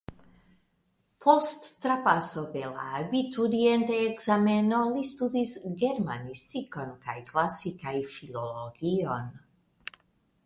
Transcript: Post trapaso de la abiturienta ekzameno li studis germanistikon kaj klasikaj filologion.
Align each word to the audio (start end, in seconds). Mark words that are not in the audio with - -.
Post 1.23 1.67
trapaso 1.81 2.43
de 2.55 2.63
la 2.77 2.85
abiturienta 2.99 3.99
ekzameno 4.05 4.79
li 4.95 5.05
studis 5.09 5.53
germanistikon 5.83 6.95
kaj 7.05 7.17
klasikaj 7.29 7.95
filologion. 8.15 9.29